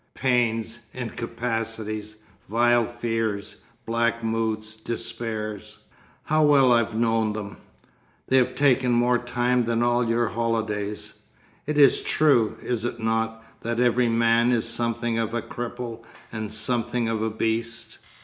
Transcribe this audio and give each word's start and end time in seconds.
Pains, 0.15 0.79
incapacities, 0.95 2.15
vile 2.49 2.87
fears, 2.87 3.57
black 3.85 4.23
moods, 4.23 4.75
despairs. 4.75 5.77
How 6.23 6.43
well 6.43 6.73
I've 6.73 6.95
known 6.95 7.33
them. 7.33 7.57
They've 8.27 8.55
taken 8.55 8.93
more 8.93 9.19
time 9.19 9.65
than 9.65 9.83
all 9.83 10.03
your 10.09 10.29
holidays. 10.29 11.19
It 11.67 11.77
is 11.77 12.01
true, 12.01 12.57
is 12.63 12.83
it 12.83 12.99
not, 12.99 13.45
that 13.61 13.79
every 13.79 14.09
man 14.09 14.51
is 14.51 14.67
something 14.67 15.19
of 15.19 15.35
a 15.35 15.41
cripple 15.43 16.01
and 16.31 16.51
something 16.51 17.07
of 17.07 17.21
a 17.21 17.29
beast? 17.29 17.99